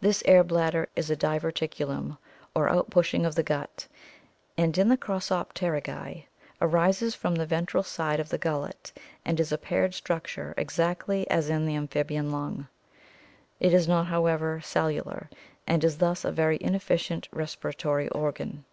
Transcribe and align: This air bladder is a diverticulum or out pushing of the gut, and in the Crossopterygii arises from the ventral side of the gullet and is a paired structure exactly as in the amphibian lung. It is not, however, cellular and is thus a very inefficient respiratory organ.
This 0.00 0.22
air 0.24 0.42
bladder 0.42 0.88
is 0.96 1.10
a 1.10 1.16
diverticulum 1.18 2.16
or 2.54 2.70
out 2.70 2.88
pushing 2.88 3.26
of 3.26 3.34
the 3.34 3.42
gut, 3.42 3.88
and 4.56 4.78
in 4.78 4.88
the 4.88 4.96
Crossopterygii 4.96 6.24
arises 6.62 7.14
from 7.14 7.34
the 7.34 7.44
ventral 7.44 7.82
side 7.82 8.20
of 8.20 8.30
the 8.30 8.38
gullet 8.38 8.90
and 9.22 9.38
is 9.38 9.52
a 9.52 9.58
paired 9.58 9.92
structure 9.92 10.54
exactly 10.56 11.28
as 11.28 11.50
in 11.50 11.66
the 11.66 11.76
amphibian 11.76 12.32
lung. 12.32 12.68
It 13.60 13.74
is 13.74 13.86
not, 13.86 14.06
however, 14.06 14.62
cellular 14.62 15.28
and 15.66 15.84
is 15.84 15.98
thus 15.98 16.24
a 16.24 16.32
very 16.32 16.56
inefficient 16.62 17.28
respiratory 17.30 18.08
organ. 18.08 18.64